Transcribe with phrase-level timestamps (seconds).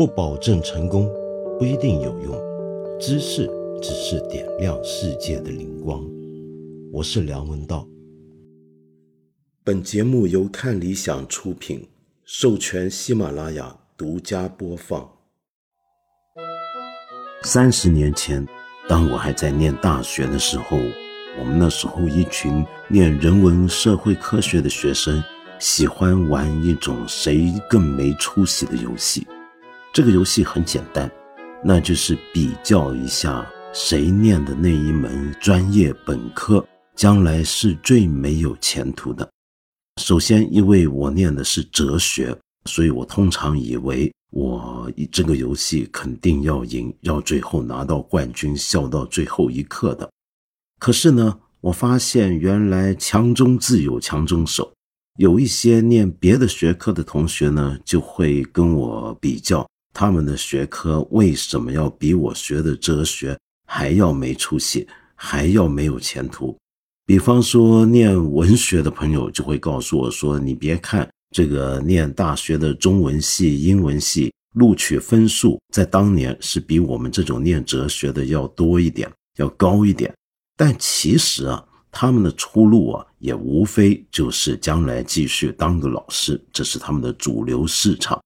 [0.00, 1.06] 不保证成功，
[1.58, 2.34] 不一定有用。
[2.98, 3.46] 知识
[3.82, 6.02] 只是点亮世界的灵光。
[6.90, 7.86] 我是梁文道。
[9.62, 11.86] 本节目由看理想出品，
[12.24, 15.06] 授权喜马拉雅独家播放。
[17.42, 18.48] 三十年前，
[18.88, 20.78] 当我还在念大学的时候，
[21.38, 25.22] 我们那时候一群念人文社会科学的学生，
[25.58, 29.26] 喜欢玩一种谁更没出息的游戏。
[29.92, 31.10] 这个游戏很简单，
[31.64, 39.28] 那就是比较一下谁念的那一门专业本科将来是最没有前途的。
[40.00, 50.08] 首先，因为我念的是哲学，所以我通常以为我这个游戏肯定要赢，要最后拿到冠军，笑到最后一刻的。
[50.78, 54.72] 可是呢，我发现原来强中自有强中手，
[55.18, 59.66] 有一些念别的学科的同学呢，就会跟我比较。
[59.92, 66.56] 他们的学科为什么要比我学的哲学还要没出息，还要没有前途？
[67.06, 80.14] 比方说，念文学的朋友就会告诉我说：“你别看这个念大学的中文系、英文系录取分数在当年是比我们这种念哲学的要多一点，要高一点，
[80.56, 88.20] 但其实啊，他们的出路啊，也无非就是将来继续当个老师，这是他们的主流市场。”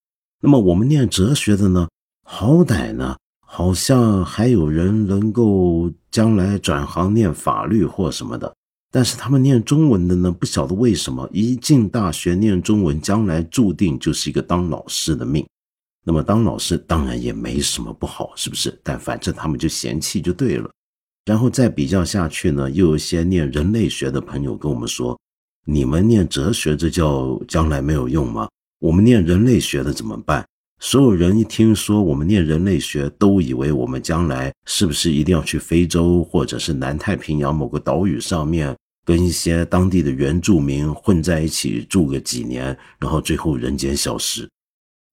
[0.45, 1.89] 那么我们念哲学的呢，
[2.23, 8.55] 好歹呢，好像还有人能够将来转行念法律或什么的。
[8.93, 15.47] 但是他们念中文的呢，不晓得为什么一进大学念中文，将来注定就是一个当老师的命。
[16.05, 18.79] 那么当老师当然也没什么不好，是不是？
[18.83, 20.71] 但反正他们就嫌弃就对了。
[21.25, 25.19] 然后再比较下去呢，又有些念人类学的朋友跟我们说
[25.65, 28.47] ：“你们念哲学，这叫将来没有用吗？”
[28.79, 30.45] 我们念人类学的怎么办？
[30.81, 38.77] 所有人一听说我们念人类学，都以为我们将来是不是一定要去非洲或者是南太平洋某个岛屿上面，
[39.07, 44.47] 跟一些当地的原住民混在一起住个几年，然后最后人间消失。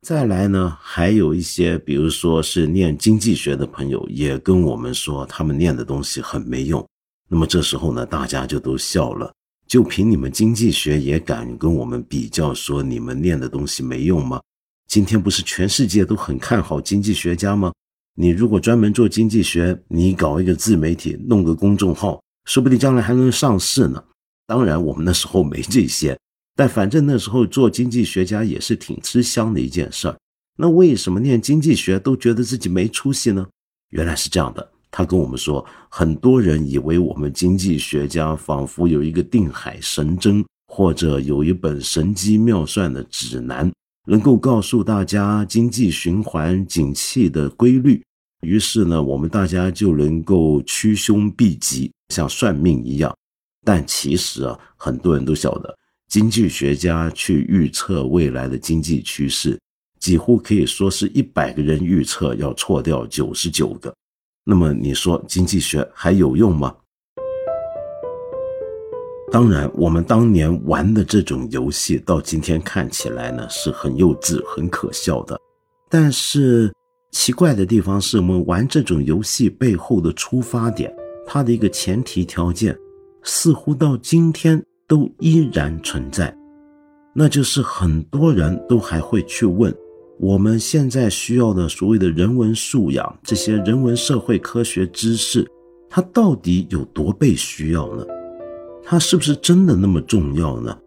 [0.06, 6.86] 再来呢，还有一些，比如说是念经济学的朋友，也跟我们说他们念的东西很没用。
[7.30, 9.32] 那么这时候呢，大家就都笑了。
[9.72, 14.42] 就凭你们经济学也敢跟我们比较，说你们念的东西没用吗？
[14.90, 17.72] 今天不是全世界都很看好经济学家吗？
[18.16, 24.04] 你如果专门做经济学，你搞一个自媒体，弄个公众号，说不定将来还能上市呢。
[24.46, 26.20] 当然，我们那时候没这些，
[26.54, 30.18] 但反正那时候做经济学家也是挺吃香的一件事儿。
[30.58, 33.48] 那为什么念经济学都觉得自己没出息呢？
[33.92, 34.71] 原来是这样的。
[34.92, 43.72] 他跟我们说，很多人以为我们经济学家仿佛有一个定海神针，或者有一本神机妙算的指南，
[44.06, 48.04] 能够告诉大家经济循环、景气的规律。
[48.42, 53.16] 于是呢，我们大家就能够趋凶避吉，像算命一样。
[53.64, 55.74] 但其实啊，很多人都晓得，
[56.10, 59.58] 经济学家去预测未来的经济趋势，
[60.00, 63.94] 几乎可以说是一百个人预测要错掉九十九个。
[64.44, 66.76] 那么你说经济学还有用吗？
[69.32, 75.40] 当然，我们当年玩的这种游戏，到今天看起来呢是很幼稚、很可笑的。
[75.90, 76.74] 但是
[77.12, 80.94] 奇怪的地方是我们玩这种游戏背后的出发点，
[81.26, 82.78] 它的一个前提条件，
[83.24, 86.36] 似乎到今天都依然存在，
[87.14, 89.74] 那就是很多人都还会去问。
[90.22, 95.50] 我们现在需要的所谓的人文素养，这些人文社会科学知识，
[95.90, 98.06] 它到底有多被需要呢？
[98.84, 100.78] 它是不是真的那么重要呢？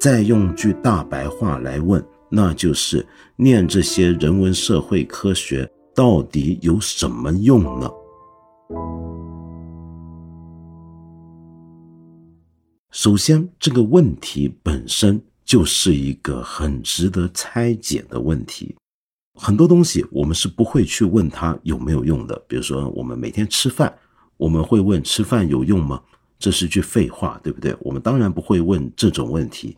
[0.00, 7.90] 再用句大白话来问，那就是念这些人文社会科学到底有什么用呢？
[12.90, 15.20] 首先，这个问题本身。
[15.44, 18.74] 就是一个很值得拆解的问题。
[19.34, 22.40] 很多东西我们是不会去问他有没有用的。
[22.46, 23.92] 比如说，我们每天吃饭，
[24.36, 26.00] 我们会问吃饭有用吗？
[26.38, 27.74] 这是句废话，对不对？
[27.80, 29.76] 我们当然不会问这种问题。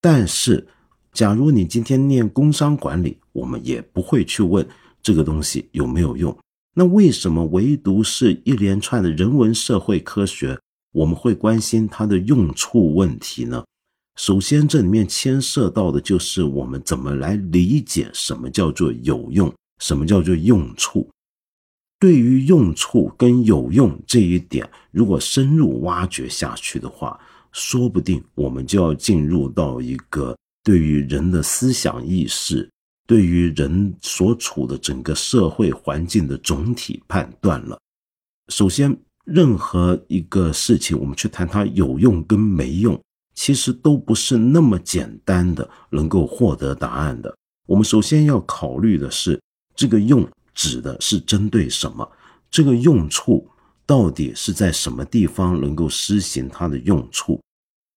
[0.00, 0.66] 但是，
[1.12, 4.66] 假如你今天念工商管理，我们也不会去问
[5.02, 6.36] 这个东西有没有用。
[6.74, 10.58] 那为什么唯独是一连串的人文社会科学，
[10.92, 13.64] 我们会关心它的用处问题呢？
[14.16, 21.06] 首先，这里面牵涉到的就是我们怎么来理解什么叫做有用，什么叫做用处。
[21.98, 27.18] 对于用处跟有用这一点，如果深入挖掘下去的话，
[27.52, 30.34] 说不定我们就要进入到一个
[30.64, 32.68] 对于人的思想意识、
[33.06, 37.78] 对于人所处的整个社会环境的总体判断了。
[38.48, 42.98] 首先，任何一个事情，我们去谈它有用跟没用，
[43.36, 47.32] 其实都不是那么简单的能够获得答案的。
[47.66, 49.40] 我们首先要考虑的是，
[49.76, 52.10] 这个用指的是针对什么？
[52.50, 53.48] 这个用处
[53.84, 57.40] 到底是在什么地方能够施行它的用处？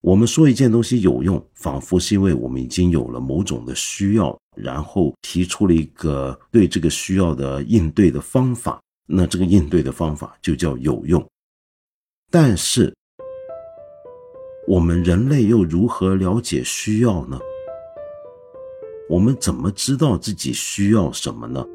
[0.02, 11.26] 我们说一件东西有用，仿佛是因为我们已经有了某种的需要，然后提出了一个对这个需要的应对的方法，那这个应对的方法就叫有用。
[12.32, 12.96] 但是，
[14.70, 17.40] 我们人类又如何了解需要呢？
[19.10, 21.66] 我们怎么知道自己需要什么呢？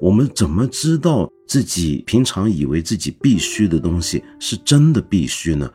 [0.00, 5.70] 我们怎么知道自己平常以为自己必须的东西是真的必须呢？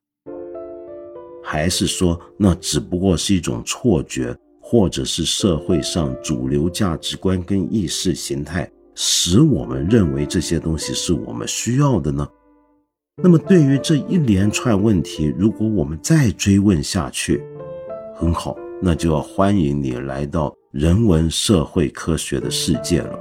[1.42, 12.28] 还是说，那只不过是一种错觉，或者是社会上主流价值观跟意识形态使我们认为这些东西是我们需要的呢？
[13.20, 17.44] 那么，对于这一连串问题，如果我们再追问下去，
[18.16, 23.18] 很好，那就要欢迎你来到人文社会科学的世界了，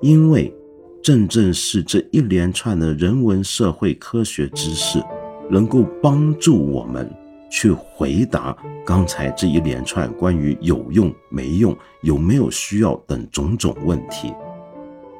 [0.00, 0.52] 因为
[1.00, 5.00] 正正是这一连串的人文社会科学知识，
[5.48, 7.08] 能够帮助我们。
[7.50, 14.34] 去回答刚才这一连串关于有用没用、有没有需要等种种问题，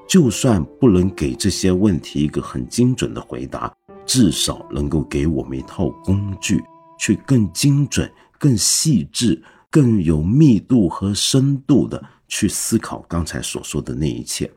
[0.08, 3.72] 就算不能给这些问题一个很精准的回答，
[4.06, 6.62] 至少能够给我们一套工具，
[6.98, 14.50] 去更精准、更细致、更有密度和深度的去思考刚才所说的那一切。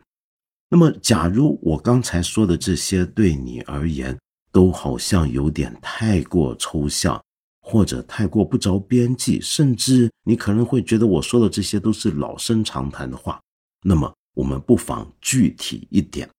[0.70, 4.18] 那么，假如我刚才说的这些对你而言
[4.52, 7.22] 都好像有点太过抽象。
[7.70, 13.42] 或者太过不着边际，甚至你可能会觉得我说的这些都是老生常谈的话。
[13.84, 16.30] 那么，我们不妨具体一点，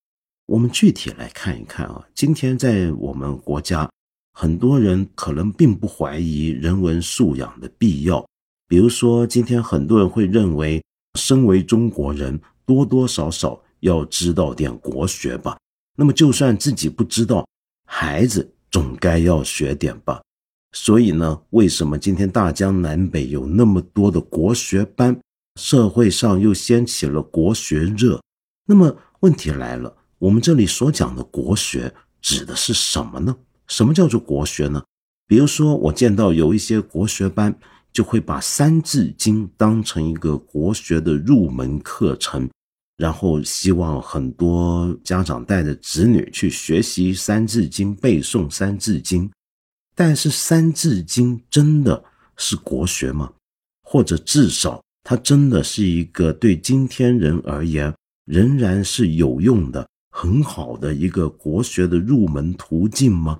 [0.48, 2.02] 我们具体来看一看啊。
[2.14, 3.88] 今天在我们国家，
[4.32, 8.26] 很多人可能并不怀疑人文素养的必要。
[8.66, 10.82] 比如说，今天很多人会认为，
[11.18, 15.58] 身为中国人，多多少少要知道点国学吧。
[15.94, 17.46] 那么，就算自己不知道，
[17.84, 20.22] 孩子总该要学点吧。
[20.72, 25.18] 所以呢，为什么今天大江南北有那么多的国学班？
[25.60, 28.22] 社会上又掀起了国学热。
[28.64, 33.36] 那么问题来了，我们这里所讲的国学指的是什么呢？
[33.68, 34.82] 什么叫做国学呢？
[35.26, 37.56] 比如说，我见到有一些国学班
[37.92, 42.48] 就会把《三字经》当成一个国学的入门课程，
[42.96, 49.28] 然后希望很多家长带着子女去学习《三字经》，背诵《三字经》。
[49.94, 52.02] 但是《三字经》真的
[52.36, 53.32] 是国学吗？
[53.82, 57.94] 或者至少它真的是一个对今天人而言
[58.24, 59.88] 仍然是有用的、
[60.20, 63.38] 很好的一个国学的入门途径吗？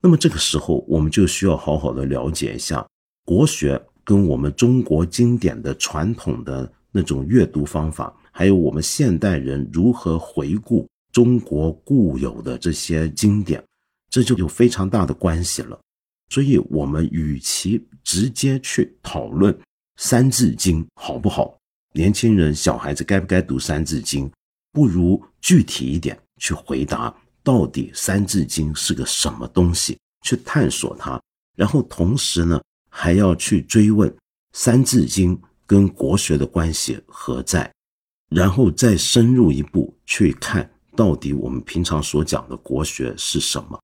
[0.00, 2.86] 那么这个时候，我们就需要好好的了解一下
[3.24, 13.60] 国学跟我们中国经典的传统的那种阅读方法，还有我们现代人如何回顾中国固有的这些经典。
[14.08, 15.76] 这就有非常大的关系了，
[16.30, 19.52] 所以，我们与其直接去讨论
[19.96, 21.58] 《三字经》好不好，
[21.92, 24.30] 年轻人、小孩子该不该读《三字经》，
[24.76, 27.10] 不如具体一点去回答，
[27.42, 31.18] 到底《三字经》是个什么东西，去探索它，
[31.56, 34.06] 然后同时呢，还要去追问
[34.52, 37.72] 《三字经》跟国学的关系何在，
[38.28, 43.80] 然后再深入一步去看到底我们平常所讲的国学是什么。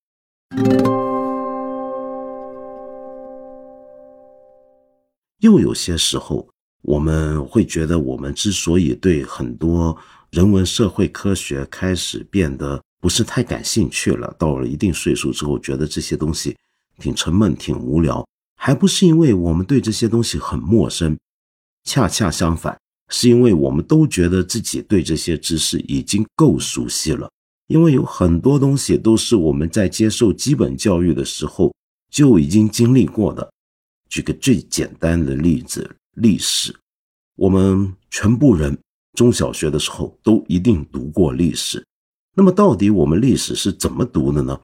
[5.38, 6.46] 又有些时候，
[6.82, 9.96] 我们会觉得，我们之所以对很多
[10.32, 16.56] 人文社会科学开始变得不是太感兴趣了，到了一定岁数之后，觉得这些东西
[16.98, 21.18] 挺沉闷、挺无聊，还不是因为我们对这些东西很陌生，
[21.84, 27.30] 恰恰相反，是因为我们都觉得自己对这些知识已经够熟悉了。
[27.66, 31.74] 因为有很多东西都是我们在接受基本教育的时候
[32.10, 33.52] 就已经经历过的。
[34.08, 36.74] 举个最简单的例子，历史，
[37.36, 38.78] 我们全部人
[39.14, 41.84] 中小学的时候都一定读过历史。
[42.34, 44.58] 那么，到底我们历史是怎么读的呢？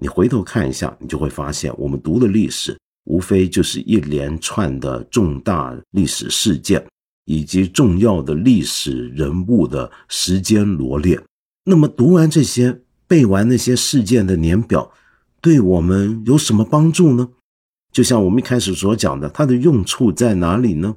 [0.00, 6.86] 你回头看一下，你就会发现，我们读的历史无非就是一连串的重大历史事件
[7.24, 11.20] 以及重要的历史人物的时间罗列。
[11.64, 14.92] 那么读完这些，背完那些事件的年表，
[15.40, 17.30] 对我们有什么帮助呢？
[17.92, 20.96] 就像我们一开始所讲的，它的用处在哪里呢？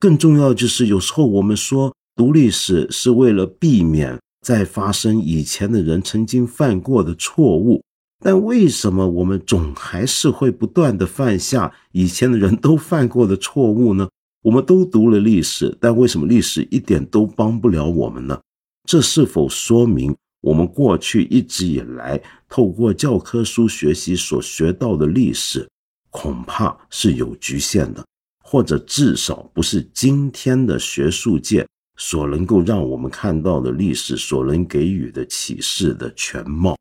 [0.00, 7.82] 更重要就是，有时候我们说读历史是为了避免再发生以前的人曾经犯过的错误。
[8.24, 14.08] 但为什么我们总还是会不断的犯下以前的人都犯过的错误呢？
[14.42, 18.40] 我们都读了历史，但为什么历史一点都帮不了我们呢？
[18.88, 25.68] 这是否说明我们过去一直以来透过教科书学习所学到的历史，
[26.10, 28.04] 恐怕是有局限的，
[28.44, 31.66] 或者至少不是今天的学术界
[32.04, 36.76] 所能够让我们看到的历史所能给予的启示的全貌？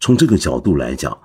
[0.00, 1.16] 从这个角度来讲，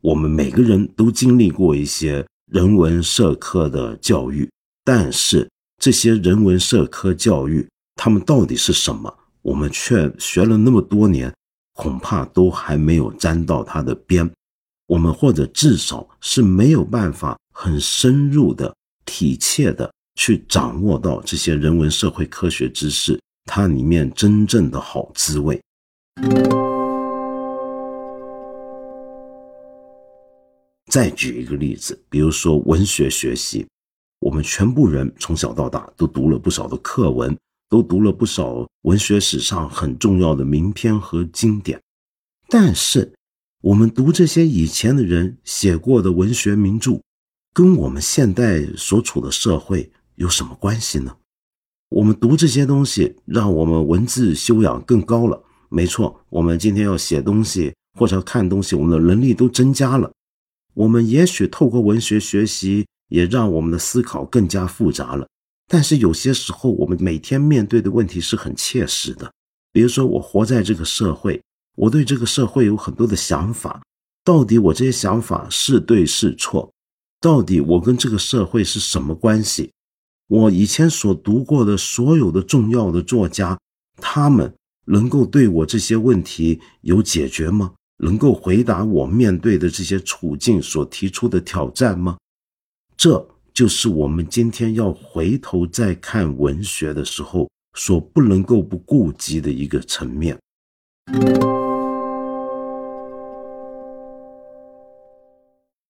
[0.00, 4.48] 我们每个人都经历过一些人文社科的教育，
[4.84, 5.50] 但是
[5.82, 9.12] 这些人文社科教育，他们到底是什么？
[9.42, 11.34] 我们却学了那么多年，
[11.74, 14.30] 恐怕都还没有沾到它的边。
[14.86, 18.72] 我们或者至少是没有办法很深入的、
[19.04, 25.58] 体切的去掌握到这些人文社会科学知识它里面真正的好滋味。
[30.90, 33.64] 再举一个例子，比如说文学学习，
[34.18, 41.80] 我们全部人从小到大都读了不少的课文，都读了不少文学史上很重要的名篇和经典。
[42.48, 43.14] 但是，
[43.60, 47.00] 我们读这些以前的人写过的文学名著，
[47.54, 51.16] 跟我们现代所处的社会有什么关系呢？
[51.90, 55.44] 我们读这些东西，让我们文字修养更高了。
[55.68, 60.10] 没错，我们今天要写东西或者看东西，我们的能力都增加了。
[60.74, 65.28] 我们也许透过文学学习，也让我们的思考更加复杂了。
[65.68, 69.32] 但是有些时候，我们每天面对的问题是很切实的。
[69.70, 71.40] 比如说，我活在这个社会，
[71.76, 73.80] 我对这个社会有很多的想法。
[74.24, 76.68] 到底我这些想法是对是错？
[77.20, 79.70] 到底我跟这个社会是什么关系？
[80.28, 83.58] 我以前所读过的所有的重要的作家，
[83.96, 84.54] 他们
[84.84, 87.72] 能够对我这些问题有解决吗？
[88.00, 92.18] 能够回答我面对的这些处境所提出的挑战吗？
[92.94, 100.38] 这就是我们今天要回头再看文学的时候所不能够不顾及的一个层面。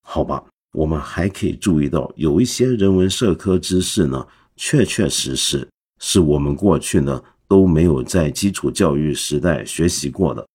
[0.01, 0.45] 好吧，
[0.79, 5.69] 我们还可以注意到，有一些人文社科知识呢，确确实实
[5.99, 10.47] 是我们过去呢都没有在基础教育时代学习过的。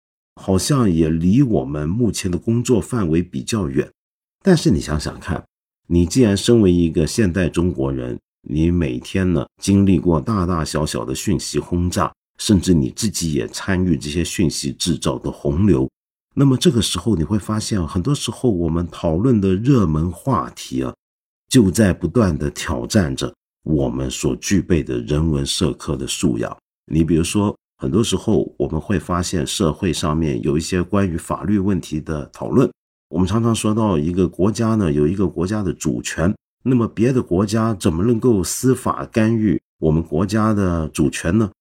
[0.42, 3.92] 好像也离我们目前的工作范围比较远，
[4.42, 5.44] 但是你想想看，
[5.88, 15.90] 你既然身为一个现代中国人，你每天呢经历过大大小小的讯息轰炸，甚至你自己也参与这些讯息制造的洪流，
[16.34, 20.94] 那么这个时候你会发现啊，很多时候我们讨论的热门话题啊，
[21.50, 26.58] 就在不断的挑战着我们所具备的人文社科的素养。
[26.92, 27.56] 你比如说。
[27.76, 32.72] 很多时候，我们会发现社会上面有一些关于法律问题的讨论。
[33.10, 41.52] 我们常常说到一个国家呢，有一个国家的主权，那么别的国家怎么能够司法干预我们国家的主权呢？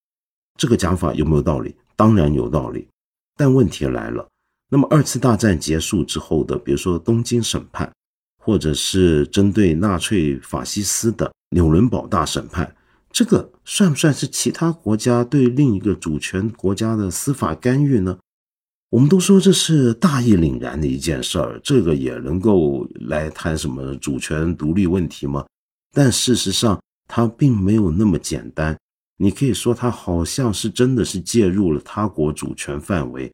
[0.57, 1.75] 这个讲法有没有道理？
[1.97, 2.87] 当然有道理。
[3.37, 4.29] 但问题来了，
[4.73, 7.93] 那么二次大战结束之后的，比如说东京审判，
[8.43, 12.75] 或者是针对纳粹法西斯的纽伦堡大审判。
[13.11, 18.17] 这个算不算是其他国家对另一个主权国家的司法干预呢？
[18.89, 25.45] 我们都说这是大义凛然的一件事儿，这个也能够来谈什么主权独立问题吗？
[25.93, 28.75] 但事实上，它并没有那么简单。
[29.19, 33.31] 你可以说它好像是真的是介入了他国主权范围。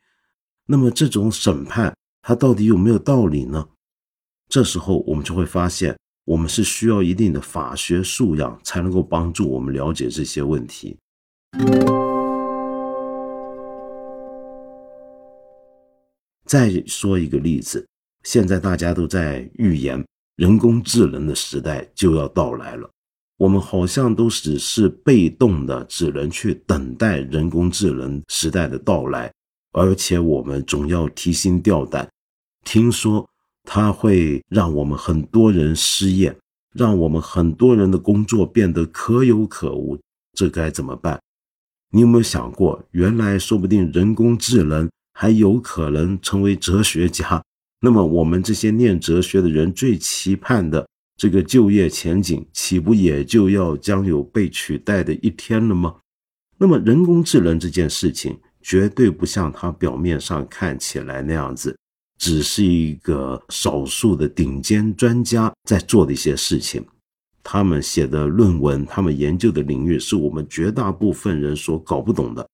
[0.71, 3.69] 那么这种审判，它到底有没有道理呢？
[4.49, 5.97] 这时候我们就会发现。
[6.27, 10.95] 我们是需要一定的法学素养，才能够帮助我们了解这些问题。
[16.45, 17.89] 再说一个例子，
[18.25, 20.05] 现在大家都在预言
[20.37, 22.91] 人工智能的时代就要到来了，
[23.39, 29.33] 我们好像都只是被动的，只能去等待人工智能时代的到来，
[29.73, 32.09] 而且我们总要提心吊胆，
[32.65, 33.29] 听说。
[33.71, 36.35] 它会让我们很多人失业，
[36.73, 39.99] 让我们很多人的工作变得可有可无，
[40.33, 41.21] 这该怎么办？
[41.91, 47.45] 你有没有想过，原来说不定人工智能还有可能成为哲学家？
[47.83, 55.97] 那么我们这些念哲学的人最期盼的这个就业前景，岂不也就要将有被取代的一天了吗？
[56.57, 61.77] 那么人工智能这件事情，绝对不像它表面上看起来那样子。
[62.19, 66.85] 只是一个少数的顶尖专家在做的一些事情，
[67.45, 72.45] 他们写的论文，他们研究的领域是我们绝大部分人所搞不懂的。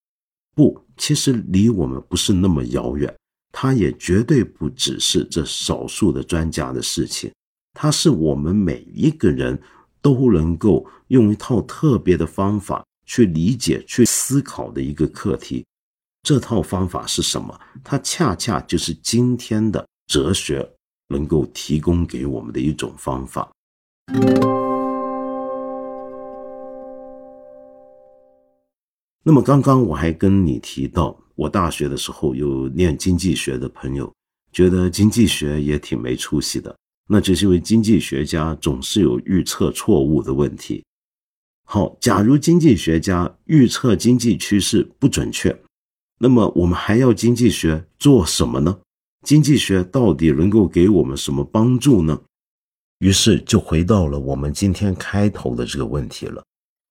[0.55, 3.13] 不，其实离我们不是那么遥远。
[3.51, 7.33] 它也绝对不只是这少数的专家的事情，
[7.73, 9.59] 它是我们每一个人
[10.03, 15.65] 都能够用一套特别的方法去理解、去思考的一个课题。
[16.25, 17.61] 这套方法是什么？
[17.85, 20.67] 它恰恰就是今天的哲学
[21.09, 23.53] 能够提供给我们的一种方法。
[29.23, 31.15] 那么刚刚我还跟你提到。
[31.37, 34.11] 我大学的时候有念经济学的朋友，
[34.53, 36.73] 觉得经济学也挺没出息的，
[37.09, 40.85] 那就是因为经济学家总是有预测错误的问题。
[41.67, 45.51] 好，假如经济学家预测经济趋势不准确，
[46.19, 48.79] 那么我们还要经济学做什么呢？
[49.27, 52.21] 经济学到底能够给我们什么帮助呢？
[52.99, 56.43] 于是就回到了我们今天开头的这个问题了。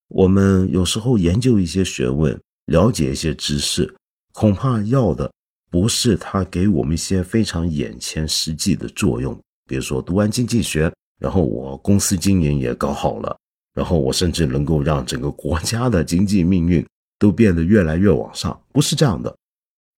[0.10, 3.92] 我们有时候研究一些学问，了解一些知识。
[4.34, 5.32] 恐怕要的
[5.72, 13.38] 不是他给我们一些非常眼前实际的作用，比如说读完经济学，然后我公司经营也搞好了，
[13.74, 16.86] 然后我甚至能够让整个国家的经济命运
[17.24, 19.34] 都变得越来越往上，不是这样的。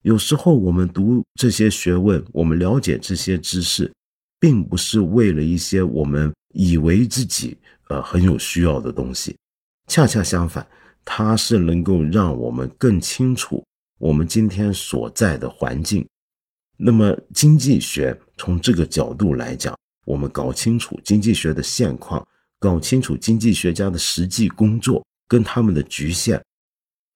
[0.03, 3.91] 有时候我们读这些学问，我们了解这些知识，
[4.39, 9.35] 并不是为了一些我们以为自己呃很有需要的东西，
[9.87, 10.63] 恰恰相反，
[11.03, 13.65] 它是能够让我们更清楚。
[13.97, 16.07] 我们今天所在的环境，
[16.77, 22.23] 那么经济学从这个角度来讲，我们搞清楚经济学的现况，
[22.59, 26.39] 搞清楚经济学家的实际工作跟他们的局限，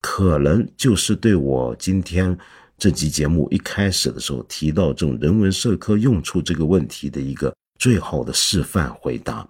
[0.01, 2.37] 可能就是对我今天
[2.77, 9.45] 这集节目一开始的时候提到这种人文社科用处这个问题的一个最好的示范回答。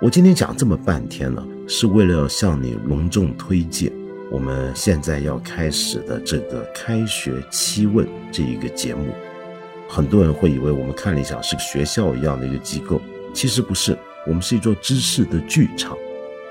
[0.00, 3.92] 我今天讲这么半天呢，是为了要向你隆重推荐
[4.30, 9.12] 我们现在要开始的这个开学七问这一个节目。
[9.88, 13.00] 很多人会以为我们看理想是个学校一样的一个机构，
[13.32, 13.96] 其实不是，
[14.26, 15.96] 我们是一座知识的剧场。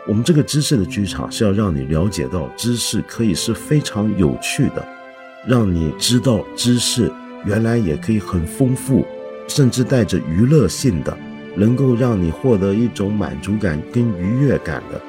[0.08, 4.88] 我们这个知识的剧场是要让你了解到知识可以是非常有趣的，
[5.48, 7.12] 让你知道知识
[7.46, 9.06] 原来也可以很丰富，
[9.48, 11.18] 甚至带着娱乐性的。
[11.58, 15.02] 能够让你获得一种满足感跟愉悦感的，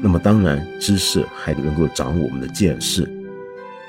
[0.00, 3.02] 那么当然，知识还能够长我们的见识。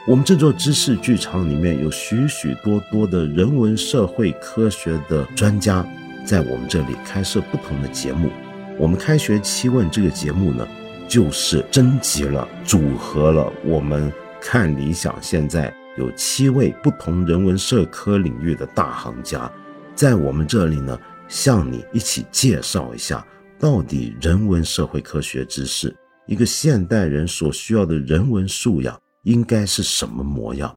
[0.10, 5.86] 我们这座知识剧场里面有许许多多的人文社会科学的专家，
[6.26, 8.32] 在我们这里开设不同的节目。
[8.80, 10.68] 我们开学七问这个节目呢，
[11.08, 19.52] 就是征集了、组合了我们看理想现在有七位不同人文社科领域的大行家，
[19.94, 21.00] 在我们这里呢。
[21.28, 23.24] 向你一起介绍一下，
[23.60, 25.96] 到底人文社会科学知识，
[26.26, 30.76] 一个现代人所需要的人文素养应该是什么模样？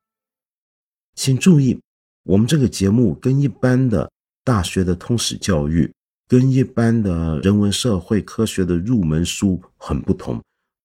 [1.15, 1.81] 请注意，
[2.25, 4.11] 我们这个节目跟一般的
[4.45, 5.93] 大学的通史教育，
[6.27, 10.43] 跟一般的人文社会科学的入门书很不同。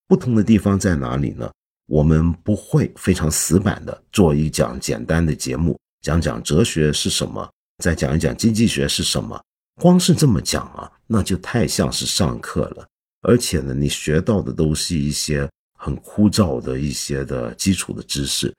[0.08, 1.52] 不同的地方在哪里呢？
[1.88, 7.50] 我们不会非常死板的做一讲简单的节目，讲讲哲学是什么，
[7.84, 9.42] 再讲一讲经济学是什么。
[9.82, 12.86] 光是这么讲啊，那就太像是上课了，
[13.22, 18.54] 而且呢，你学到的都是一些很枯燥的一些的基础的知识。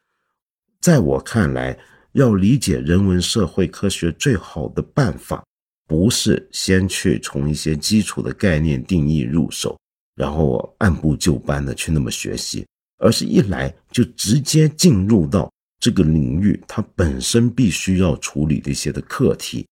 [0.81, 1.79] 在我看来，
[2.13, 5.45] 要理解人文社会科学最好的办法，
[5.87, 9.77] 不是先去从一些基础的概念定义入手，
[10.15, 12.65] 然后按部就班的去那么学习，
[12.99, 19.67] 而是一来就直接进入到这个领域，它本身必须要处理的一些的课题。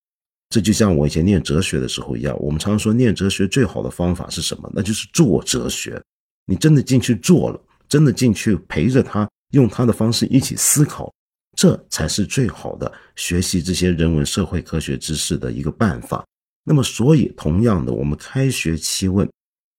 [0.49, 4.71] 这就像我以前念哲学的时候一样，我们常说念哲学最好的方法是什么？
[4.73, 6.01] 那就是做哲学。
[6.47, 11.13] 你真的进去做了，真的进去陪着他，用他的方式一起思考，
[11.55, 16.25] 这才是最好的学习这些人文社会科学知识的一个办法。
[16.63, 19.29] 那么，所以同样的，我们开学期问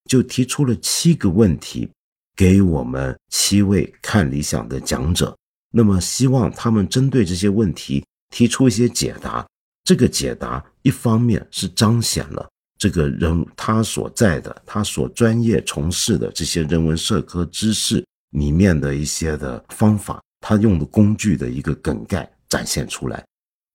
[0.08, 1.88] 就提出了七个问题
[2.36, 5.36] 给我们七位看理想的讲者，
[5.70, 9.46] 那么希望他们针对这些问题提出一些解答。
[9.84, 12.46] 这个解答一方面是彰显了
[12.78, 23.24] 这个人他所在的他所专业从事的这些人文社科知识里面的一些的方法，他用的工具的一个梗概展现出来。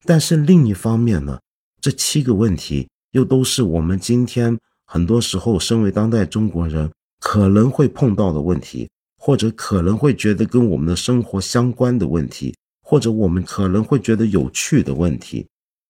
[0.06, 1.40] 但是另一方面呢，
[1.82, 6.90] 这七个问题又都是我们今天很多时候身为当代中国人
[7.20, 15.46] 可能会碰到的问题，或者可能会觉得跟我们的生活相关的问题，或者我们可能会觉得有趣的问题。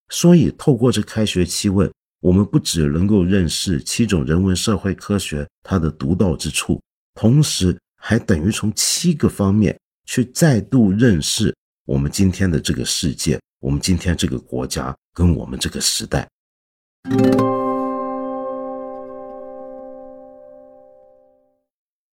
[0.10, 1.92] 所以，透过这开学期问，
[2.24, 6.82] 我们不只能够认识七种人文社会科学它的独到之处，
[7.16, 11.54] 同时还等于从七个方面去再度认识
[11.86, 16.26] 我们今天的这个世界，我们今天这个国家跟我们这个时代。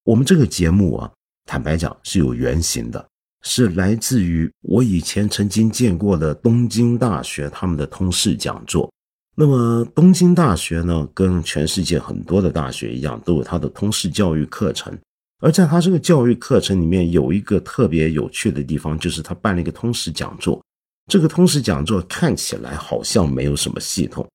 [0.02, 1.08] 我们这个节目啊，
[1.46, 3.08] 坦白讲是有原型的，
[3.42, 8.92] 是来自于我以前曾经见过的东京大学他们的通识讲座。
[9.40, 14.92] 那么东京大学呢，跟全世界很多的大学一样，都有它的通识教育课程。
[15.38, 20.62] 而在它这个教育课程里面，有一个特别有趣的地方，就是他办了一个通识讲座。
[21.10, 24.28] 这个通识讲座看起来好像没有什么系统，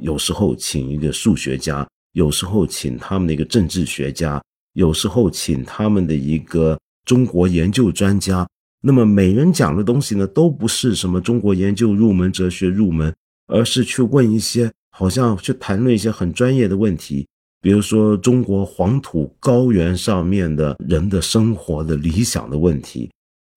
[0.00, 4.40] 有时候请一个数学家，有时候请他们的一个政治学家。
[4.74, 8.48] 有时候请他们的一个中国研究专家，
[8.80, 13.12] 那么每人讲的东西呢，都不是什么中国研究入门、哲学入门，
[13.46, 17.26] 而是去问一些好像去谈论一些很专业的问题，
[17.60, 23.10] 比如说中国黄土高原上面的人的生活的理想的问题，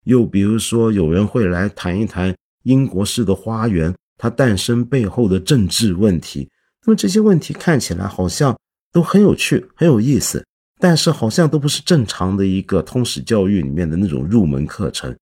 [0.06, 6.50] 又比如说有人会来谈一谈英国式的花园它诞生背后的政治问题。
[6.86, 8.58] 那么这些问题看起来好像
[8.92, 10.44] 都很有趣、很有意思。
[10.80, 15.16] 但是好像都不是正常的一个通识教育里面的那种入门课程。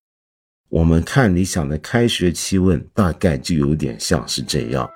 [0.76, 4.90] 我们看理想的开学期问，大概就有点像是这样，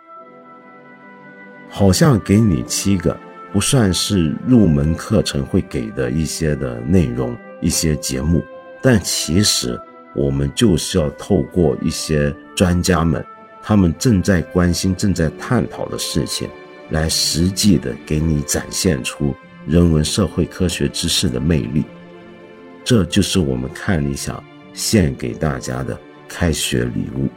[1.70, 3.18] 好像给你七个
[3.54, 8.44] 不算是入门课程会给的一些的内容、一些节目，
[8.82, 9.80] 但其实
[10.13, 13.26] 我们就是要透过一些专家们
[13.63, 16.50] 他们正在关心、正在探讨的事情，
[16.89, 19.34] 来实际的给你展现出。
[19.65, 21.86] 人文社会科学知识的魅力，
[22.84, 24.44] 这就是我们看理想
[24.80, 27.28] 献给大家的开学礼物。